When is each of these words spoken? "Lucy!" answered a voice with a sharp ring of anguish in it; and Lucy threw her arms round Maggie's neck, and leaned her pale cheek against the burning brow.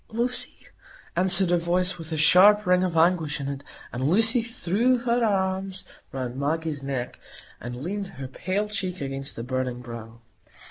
"Lucy!" 0.09 0.57
answered 1.15 1.51
a 1.51 1.59
voice 1.59 1.99
with 1.99 2.11
a 2.11 2.17
sharp 2.17 2.65
ring 2.65 2.83
of 2.83 2.97
anguish 2.97 3.39
in 3.39 3.47
it; 3.47 3.63
and 3.93 4.09
Lucy 4.09 4.41
threw 4.41 4.97
her 4.97 5.23
arms 5.23 5.85
round 6.11 6.35
Maggie's 6.35 6.81
neck, 6.81 7.19
and 7.59 7.75
leaned 7.75 8.07
her 8.07 8.27
pale 8.27 8.67
cheek 8.67 8.99
against 8.99 9.35
the 9.35 9.43
burning 9.43 9.79
brow. 9.79 10.19